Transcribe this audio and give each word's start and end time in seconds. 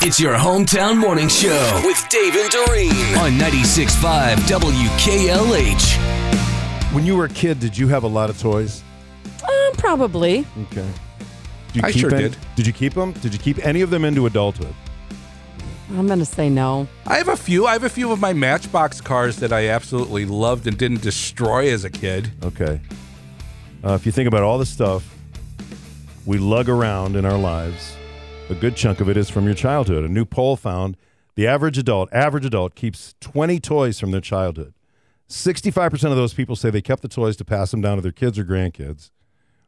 It's 0.00 0.20
your 0.20 0.34
hometown 0.34 0.96
morning 0.98 1.28
show 1.28 1.80
with 1.84 2.02
Dave 2.08 2.34
and 2.36 2.48
Doreen 2.50 2.90
on 3.18 3.32
96.5 3.32 4.36
WKLH. 4.46 5.96
When 6.94 7.04
you 7.04 7.16
were 7.16 7.24
a 7.24 7.28
kid, 7.28 7.58
did 7.60 7.76
you 7.76 7.88
have 7.88 8.04
a 8.04 8.06
lot 8.06 8.30
of 8.30 8.38
toys? 8.40 8.82
Um, 9.42 9.72
probably. 9.74 10.46
Okay. 10.70 10.88
Did 11.72 11.74
you 11.74 11.82
I 11.84 11.92
keep 11.92 12.00
sure 12.00 12.14
any- 12.14 12.28
did. 12.28 12.36
Did 12.56 12.66
you 12.66 12.72
keep 12.72 12.94
them? 12.94 13.12
Did 13.12 13.32
you 13.32 13.38
keep 13.38 13.64
any 13.66 13.80
of 13.82 13.90
them 13.90 14.04
into 14.04 14.26
adulthood? 14.26 14.74
I'm 15.90 16.06
going 16.06 16.18
to 16.20 16.24
say 16.24 16.48
no. 16.48 16.86
I 17.06 17.16
have 17.16 17.28
a 17.28 17.36
few. 17.36 17.66
I 17.66 17.72
have 17.72 17.84
a 17.84 17.88
few 17.88 18.12
of 18.12 18.20
my 18.20 18.32
Matchbox 18.32 19.00
cars 19.00 19.36
that 19.38 19.52
I 19.52 19.68
absolutely 19.68 20.24
loved 20.26 20.66
and 20.66 20.78
didn't 20.78 21.02
destroy 21.02 21.70
as 21.72 21.84
a 21.84 21.90
kid. 21.90 22.30
Okay. 22.44 22.80
Uh, 23.84 23.92
if 23.94 24.06
you 24.06 24.12
think 24.12 24.28
about 24.28 24.42
all 24.42 24.58
the 24.58 24.66
stuff 24.66 25.14
we 26.26 26.38
lug 26.38 26.68
around 26.68 27.16
in 27.16 27.24
our 27.24 27.38
lives, 27.38 27.94
a 28.50 28.54
good 28.54 28.76
chunk 28.76 29.00
of 29.00 29.08
it 29.08 29.16
is 29.16 29.28
from 29.30 29.44
your 29.44 29.54
childhood. 29.54 30.04
A 30.04 30.08
new 30.08 30.24
poll 30.24 30.56
found 30.56 30.96
the 31.34 31.46
average 31.46 31.78
adult, 31.78 32.12
average 32.12 32.44
adult 32.44 32.74
keeps 32.74 33.14
20 33.20 33.60
toys 33.60 34.00
from 34.00 34.10
their 34.10 34.20
childhood. 34.20 34.74
65% 35.28 35.92
of 36.10 36.16
those 36.16 36.32
people 36.32 36.56
say 36.56 36.70
they 36.70 36.80
kept 36.80 37.02
the 37.02 37.08
toys 37.08 37.36
to 37.36 37.44
pass 37.44 37.70
them 37.70 37.80
down 37.80 37.96
to 37.96 38.02
their 38.02 38.12
kids 38.12 38.38
or 38.38 38.44
grandkids, 38.44 39.10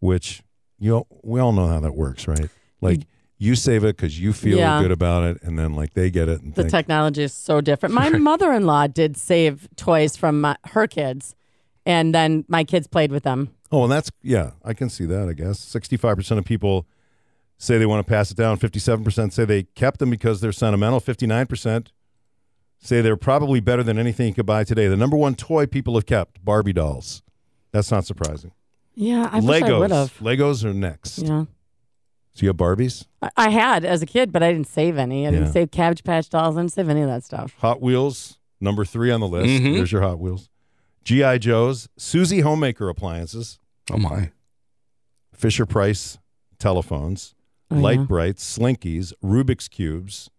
which 0.00 0.42
you 0.78 0.90
know, 0.90 1.06
we 1.22 1.38
all 1.38 1.52
know 1.52 1.68
how 1.68 1.78
that 1.80 1.94
works, 1.94 2.26
right? 2.26 2.48
Like 2.80 3.02
you 3.38 3.54
save 3.54 3.84
it 3.84 3.96
because 3.96 4.18
you 4.18 4.32
feel 4.32 4.58
Yeah. 4.58 4.80
good 4.80 4.90
about 4.90 5.24
it, 5.24 5.42
and 5.42 5.58
then 5.58 5.74
like 5.74 5.94
they 5.94 6.10
get 6.10 6.28
it 6.28 6.40
and 6.40 6.54
The 6.54 6.62
think, 6.62 6.70
technology 6.72 7.22
is 7.22 7.32
so 7.34 7.60
different. 7.60 7.94
My 7.94 8.08
mother 8.18 8.52
in 8.52 8.66
law 8.66 8.86
did 8.88 9.16
save 9.16 9.68
toys 9.76 10.16
from 10.16 10.40
my, 10.40 10.56
her 10.68 10.86
kids, 10.88 11.34
and 11.86 12.12
then 12.14 12.44
my 12.48 12.64
kids 12.64 12.86
played 12.88 13.12
with 13.12 13.22
them. 13.22 13.50
Oh, 13.70 13.82
and 13.84 13.92
that's 13.92 14.10
yeah, 14.22 14.52
I 14.64 14.74
can 14.74 14.88
see 14.90 15.04
that. 15.06 15.28
I 15.28 15.34
guess 15.34 15.58
sixty-five 15.60 16.16
percent 16.16 16.38
of 16.40 16.44
people 16.44 16.86
say 17.62 17.78
they 17.78 17.86
want 17.86 18.04
to 18.04 18.10
pass 18.10 18.30
it 18.30 18.36
down. 18.36 18.56
Fifty-seven 18.56 19.04
percent 19.04 19.32
say 19.32 19.44
they 19.44 19.62
kept 19.62 19.98
them 20.00 20.10
because 20.10 20.40
they're 20.40 20.52
sentimental. 20.52 20.98
Fifty-nine 21.00 21.46
percent 21.46 21.92
say 22.78 23.00
they're 23.00 23.16
probably 23.16 23.60
better 23.60 23.82
than 23.84 23.98
anything 23.98 24.26
you 24.28 24.34
could 24.34 24.46
buy 24.46 24.64
today. 24.64 24.88
The 24.88 24.96
number 24.96 25.16
one 25.16 25.34
toy 25.36 25.66
people 25.66 25.94
have 25.94 26.06
kept: 26.06 26.44
Barbie 26.44 26.72
dolls. 26.72 27.22
That's 27.70 27.90
not 27.90 28.04
surprising. 28.04 28.52
Yeah, 28.94 29.28
I 29.32 29.40
wish 29.40 29.62
I 29.62 29.66
Legos. 29.68 29.78
would 29.78 29.90
have. 29.90 30.18
Legos 30.18 30.64
are 30.64 30.74
next. 30.74 31.18
Yeah. 31.20 31.44
So 32.34 32.40
you 32.44 32.48
have 32.48 32.56
Barbies, 32.56 33.04
I, 33.20 33.30
I 33.36 33.48
had 33.50 33.84
as 33.84 34.00
a 34.00 34.06
kid, 34.06 34.32
but 34.32 34.42
I 34.42 34.50
didn't 34.52 34.66
save 34.66 34.96
any. 34.96 35.26
I 35.26 35.30
didn't 35.30 35.46
Yeah. 35.46 35.52
save 35.52 35.70
Cabbage 35.70 36.02
Patch 36.02 36.30
dolls. 36.30 36.56
I 36.56 36.60
didn't 36.62 36.72
save 36.72 36.88
any 36.88 37.02
of 37.02 37.08
that 37.08 37.24
stuff. 37.24 37.54
Hot 37.58 37.82
Wheels, 37.82 38.38
number 38.58 38.86
three 38.86 39.10
on 39.10 39.20
the 39.20 39.28
list. 39.28 39.48
Mhm. 39.50 39.74
There's 39.76 39.92
your 39.92 40.00
Hot 40.00 40.18
Wheels. 40.18 40.48
GI 41.04 41.38
Joes, 41.40 41.88
Suzy 41.98 42.40
Homemaker 42.40 42.88
appliances, 42.88 43.58
Oh 43.90 43.98
my! 43.98 44.30
Fisher 45.34 45.66
Price 45.66 46.18
telephones. 46.58 47.34
Oh, 47.72 47.80
light 47.80 48.00
yeah. 48.00 48.04
brights, 48.06 48.58
slinkies, 48.58 49.12
Rubik's 49.24 49.68
cubes, 49.68 50.30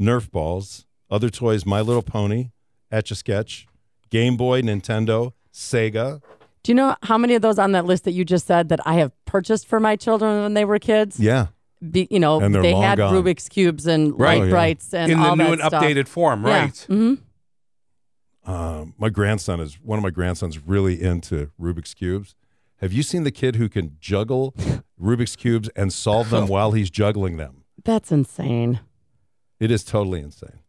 Nerf 0.00 0.30
balls, 0.30 0.86
other 1.10 1.28
toys, 1.30 1.66
My 1.66 1.80
Little 1.80 2.02
Pony, 2.02 2.50
Etch 2.90 3.10
a 3.10 3.14
Sketch, 3.14 3.66
Game 4.10 4.36
Boy, 4.36 4.62
Nintendo, 4.62 5.32
Sega. 5.52 6.20
Do 6.62 6.72
you 6.72 6.76
know 6.76 6.94
how 7.02 7.16
many 7.18 7.34
of 7.34 7.42
those 7.42 7.58
on 7.58 7.72
that 7.72 7.86
list 7.86 8.04
that 8.04 8.12
you 8.12 8.24
just 8.24 8.46
said 8.46 8.68
that 8.68 8.80
I 8.86 8.94
have 8.94 9.12
purchased 9.24 9.66
for 9.66 9.80
my 9.80 9.96
children 9.96 10.42
when 10.42 10.54
they 10.54 10.64
were 10.64 10.78
kids? 10.78 11.18
Yeah, 11.18 11.46
Be, 11.90 12.06
you 12.10 12.20
know, 12.20 12.40
And 12.40 12.54
they're 12.54 12.62
they 12.62 12.72
long 12.74 12.82
had 12.82 12.98
gone. 12.98 13.14
Rubik's 13.14 13.48
cubes 13.48 13.86
and 13.86 14.18
Right. 14.18 14.36
light 14.36 14.40
Oh, 14.40 14.44
yeah. 14.44 14.50
brights 14.50 14.92
and 14.94 15.10
In 15.12 15.18
the 15.20 15.26
all 15.26 15.36
new 15.36 15.52
and 15.52 15.60
stuff. 15.60 15.72
updated 15.72 16.06
form, 16.08 16.44
Yeah. 16.46 16.60
right? 16.62 16.76
hmm 16.88 17.14
um, 18.46 18.94
my 18.98 19.08
grandson 19.10 19.60
is 19.60 19.74
one 19.82 19.98
of 19.98 20.02
my 20.02 20.10
grandsons 20.10 20.58
really 20.58 21.00
into 21.00 21.50
Rubik's 21.60 21.94
cubes. 21.94 22.34
Have 22.78 22.92
you 22.92 23.02
seen 23.02 23.24
the 23.24 23.30
kid 23.30 23.56
who 23.56 23.68
can 23.68 23.96
juggle 24.00 24.54
Rubik's 25.00 25.36
cubes 25.36 25.68
and 25.76 25.92
solve 25.92 26.30
them 26.30 26.46
while 26.48 26.72
he's 26.72 26.90
juggling 26.90 27.36
them? 27.36 27.64
That's 27.84 28.12
insane. 28.12 28.80
It 29.58 29.70
is 29.70 29.84
totally 29.84 30.20
insane. 30.20 30.60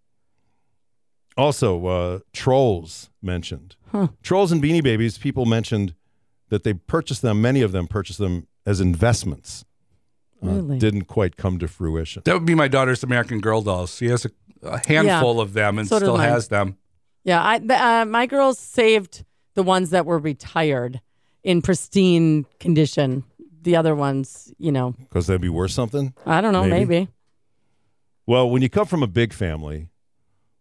Also, 1.38 1.86
uh, 1.88 2.20
trolls 2.34 3.10
mentioned. 3.22 3.76
Huh. 3.92 4.10
Trolls 4.22 4.52
and 4.52 4.62
Beanie 4.62 4.84
Babies. 4.84 5.18
People 5.18 5.46
mentioned 5.46 5.94
that 6.50 6.64
they 6.64 6.74
purchased 6.74 7.22
them. 7.22 7.42
Many 7.42 7.62
of 7.62 7.72
them 7.72 7.88
purchased 7.88 8.20
them 8.20 8.48
as 8.66 8.82
investments. 8.82 9.64
Uh, 10.44 10.48
Really? 10.48 10.80
didn't 10.80 11.04
quite 11.06 11.38
come 11.38 11.60
to 11.60 11.68
fruition. 11.68 12.24
That 12.26 12.34
would 12.34 12.46
be 12.46 12.56
my 12.56 12.68
daughter's 12.68 13.04
American 13.04 13.40
Girl 13.40 13.62
dolls. 13.62 13.96
She 13.96 14.08
has 14.08 14.26
a, 14.26 14.32
a 14.64 14.86
handful 14.88 15.40
of 15.40 15.54
them 15.54 15.78
and 15.80 15.88
So 15.88 15.98
still 15.98 16.18
has 16.18 16.48
them. 16.48 16.78
Yeah, 17.24 17.46
I 17.46 17.60
the, 17.60 17.76
uh, 17.76 18.06
my 18.06 18.26
girls 18.26 18.58
saved 18.58 19.24
the 19.54 19.62
ones 19.62 19.92
that 19.92 20.06
were 20.08 20.18
retired 20.18 21.00
in 21.44 21.62
pristine 21.62 22.46
condition. 22.60 23.24
The 23.62 23.76
other 23.76 23.94
ones, 23.96 24.52
you 24.58 24.72
know, 24.72 24.96
Because 24.98 25.28
they'd 25.28 25.40
be 25.40 25.50
worth 25.50 25.72
something. 25.72 26.14
I 26.26 26.42
don't 26.42 26.54
know, 26.54 26.64
Maybe. 26.64 26.86
maybe. 26.86 27.08
Well, 28.26 28.50
when 28.50 28.62
you 28.62 28.70
come 28.70 28.88
from 28.88 29.04
a 29.04 29.08
big 29.08 29.34
family, 29.34 29.88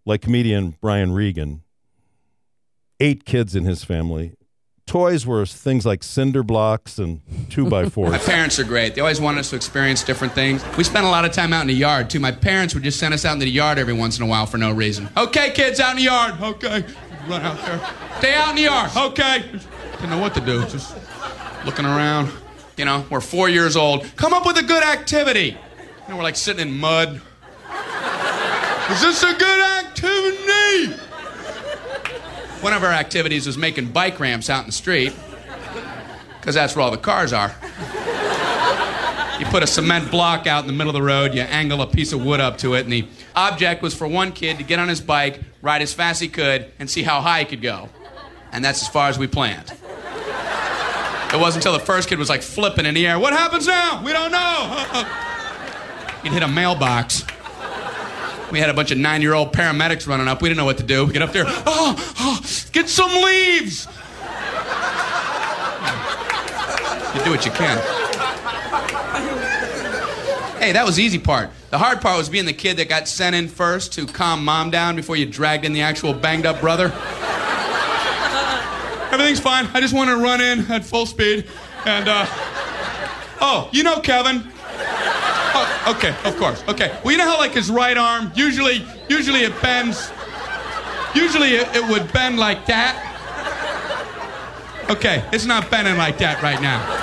like 0.05 0.21
comedian 0.23 0.77
Brian 0.81 1.13
Regan, 1.13 1.63
eight 2.99 3.25
kids 3.25 3.55
in 3.57 3.65
his 3.65 3.85
family, 3.85 4.35
toys 4.87 5.25
were 5.25 5.47
things 5.47 5.87
like 5.87 6.03
cinder 6.03 6.43
blocks 6.43 6.99
and 6.99 7.21
two 7.49 7.69
by 7.71 7.85
fours. 7.89 8.11
My 8.11 8.19
fours. 8.19 8.29
parents 8.29 8.59
are 8.59 8.65
great. 8.65 8.95
They 8.95 9.01
always 9.01 9.21
wanted 9.21 9.41
us 9.41 9.51
to 9.51 9.57
experience 9.57 10.03
different 10.03 10.35
things. 10.35 10.65
We 10.77 10.85
spent 10.85 11.07
a 11.07 11.11
lot 11.11 11.25
of 11.25 11.33
time 11.33 11.53
out 11.53 11.63
in 11.63 11.69
the 11.69 11.75
yard, 11.75 12.11
too. 12.11 12.19
My 12.21 12.33
parents 12.33 12.75
would 12.75 12.83
just 12.83 12.99
send 12.99 13.15
us 13.15 13.25
out 13.25 13.35
into 13.35 13.45
the 13.47 13.51
yard 13.53 13.79
every 13.79 13.95
once 13.95 14.19
in 14.19 14.25
a 14.25 14.27
while 14.27 14.47
for 14.47 14.59
no 14.59 14.73
reason. 14.73 15.09
Okay, 15.17 15.53
kids, 15.53 15.81
out 15.81 15.93
in 15.93 15.97
the 15.99 16.03
yard. 16.05 16.41
Okay. 16.43 16.85
Run 17.29 17.43
out 17.43 17.65
there. 17.65 17.81
Stay 18.19 18.35
out 18.35 18.51
in 18.51 18.57
the 18.57 18.63
yard. 18.63 18.91
Okay. 18.97 19.45
Didn't 19.93 20.11
know 20.11 20.19
what 20.19 20.35
to 20.35 20.41
do. 20.41 20.65
Just 20.67 20.97
looking 21.65 21.85
around. 21.85 22.31
You 22.81 22.87
know, 22.87 23.05
we're 23.11 23.21
four 23.21 23.51
years 23.51 23.77
old. 23.77 24.07
Come 24.17 24.33
up 24.33 24.47
with 24.47 24.57
a 24.57 24.63
good 24.63 24.83
activity. 24.83 25.55
Know, 26.09 26.17
we're 26.17 26.23
like 26.23 26.35
sitting 26.35 26.67
in 26.67 26.79
mud. 26.79 27.21
Is 28.91 29.03
this 29.03 29.23
a 29.23 29.35
good 29.35 29.85
activity? 29.85 30.95
One 32.63 32.73
of 32.73 32.83
our 32.83 32.91
activities 32.91 33.47
was 33.47 33.59
making 33.59 33.93
bike 33.93 34.19
ramps 34.19 34.49
out 34.49 34.61
in 34.61 34.67
the 34.69 34.73
street, 34.73 35.13
because 36.39 36.55
that's 36.55 36.75
where 36.75 36.83
all 36.83 36.91
the 36.91 36.97
cars 36.97 37.35
are. 37.35 37.55
You 39.39 39.45
put 39.45 39.63
a 39.63 39.67
cement 39.67 40.11
block 40.11 40.47
out 40.47 40.65
in 40.65 40.67
the 40.67 40.73
middle 40.73 40.89
of 40.89 40.95
the 40.95 41.03
road, 41.03 41.35
you 41.35 41.43
angle 41.43 41.83
a 41.83 41.87
piece 41.87 42.15
of 42.15 42.25
wood 42.25 42.41
up 42.41 42.57
to 42.59 42.73
it, 42.73 42.85
and 42.85 42.93
the 42.95 43.07
object 43.37 43.83
was 43.83 43.93
for 43.93 44.09
one 44.09 44.33
kid 44.33 44.57
to 44.57 44.65
get 44.65 44.79
on 44.79 44.89
his 44.89 45.03
bike, 45.03 45.39
ride 45.61 45.83
as 45.83 45.93
fast 45.93 46.17
as 46.17 46.21
he 46.23 46.29
could, 46.29 46.73
and 46.79 46.89
see 46.89 47.03
how 47.03 47.21
high 47.21 47.41
he 47.41 47.45
could 47.45 47.61
go. 47.61 47.91
And 48.53 48.65
that's 48.65 48.81
as 48.81 48.89
far 48.89 49.11
as 49.11 49.19
we 49.19 49.27
planned. 49.27 49.71
It 51.33 51.39
wasn't 51.39 51.65
until 51.65 51.79
the 51.79 51.85
first 51.85 52.09
kid 52.09 52.19
was 52.19 52.29
like 52.29 52.43
flipping 52.43 52.87
in 52.87 52.95
the 52.95 53.07
air. 53.07 53.19
What 53.19 53.33
happens 53.33 53.67
now? 53.67 54.03
We 54.05 54.13
don't 54.13 54.33
know. 54.33 55.07
He'd 56.23 56.33
hit 56.33 56.43
a 56.43 56.49
mailbox. 56.49 57.25
We 58.51 58.59
had 58.59 58.69
a 58.69 58.75
bunch 58.75 58.91
of 58.91 58.99
nine 58.99 59.23
year 59.23 59.35
old 59.35 59.53
paramedics 59.53 60.09
running 60.09 60.27
up. 60.27 60.43
We 60.43 60.49
didn't 60.49 60.59
know 60.59 60.65
what 60.65 60.79
to 60.79 60.83
do. 60.83 61.07
We 61.07 61.13
get 61.13 61.23
up 61.23 61.33
there. 61.33 61.45
Oh, 61.47 61.95
oh, 62.19 62.41
get 62.73 62.89
some 62.89 63.11
leaves. 63.23 63.87
You 67.15 67.25
do 67.25 67.31
what 67.31 67.45
you 67.45 67.53
can. 67.53 67.79
Hey, 70.59 70.73
that 70.73 70.83
was 70.85 70.97
the 70.97 71.03
easy 71.03 71.19
part. 71.19 71.51
The 71.71 71.79
hard 71.79 72.01
part 72.01 72.19
was 72.19 72.29
being 72.29 72.45
the 72.45 72.53
kid 72.53 72.77
that 72.79 72.89
got 72.89 73.09
sent 73.09 73.37
in 73.37 73.49
first 73.49 73.93
to 73.95 74.07
calm 74.07 74.45
mom 74.45 74.71
down 74.71 74.97
before 74.97 75.17
you 75.17 75.27
dragged 75.27 75.65
in 75.65 75.73
the 75.73 75.83
actual 75.83 76.13
banged 76.13 76.45
up 76.45 76.61
brother. 76.61 76.93
Everything's 79.13 79.41
fine. 79.41 79.67
I 79.75 79.81
just 79.81 79.95
want 79.95 80.11
to 80.11 80.17
run 80.17 80.41
in 80.41 80.71
at 80.71 80.85
full 80.85 81.07
speed. 81.07 81.47
And, 81.85 82.09
uh, 82.09 82.27
oh, 83.41 83.69
you 83.73 83.83
know 83.83 84.01
Kevin. 84.01 84.45
Oh, 85.53 85.95
okay, 85.97 86.15
of 86.25 86.37
course. 86.37 86.63
Okay. 86.69 86.97
Well, 87.03 87.13
you 87.13 87.19
know 87.19 87.29
how 87.29 87.39
like 87.39 87.53
his 87.53 87.71
right 87.71 87.97
arm 87.97 88.33
usually, 88.35 88.87
usually 89.09 89.41
it 89.41 89.61
bends. 89.61 90.11
Usually 91.15 91.55
it, 91.57 91.75
it 91.75 91.89
would 91.89 92.13
bend 92.13 92.39
like 92.39 92.67
that. 92.67 93.07
Okay, 94.91 95.25
it's 95.33 95.45
not 95.45 95.71
bending 95.71 95.97
like 95.97 96.19
that 96.19 96.43
right 96.43 96.61
now. 96.61 97.00